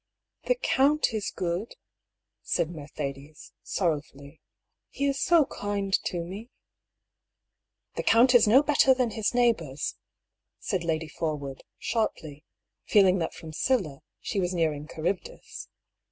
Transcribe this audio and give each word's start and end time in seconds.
"The 0.47 0.55
count 0.55 1.13
is 1.13 1.29
good," 1.29 1.75
said 2.41 2.71
Mercedes, 2.71 3.53
sorrowfully." 3.61 4.41
He 4.89 5.05
is 5.07 5.21
so 5.21 5.45
kind 5.45 5.93
to 6.05 6.21
me 6.21 6.49
I 6.49 6.49
""The 7.97 8.01
count 8.05 8.33
is 8.33 8.47
no 8.47 8.63
better 8.63 8.95
than 8.95 9.11
his 9.11 9.35
neighbours," 9.35 9.97
said 10.57 10.83
Lady 10.83 11.07
Forwood, 11.07 11.61
sharply, 11.77 12.43
feeling 12.83 13.19
that 13.19 13.35
from 13.35 13.53
Scylla 13.53 13.99
she 14.19 14.39
was 14.39 14.55
nearing 14.55 14.87
Charybdis. 14.87 15.67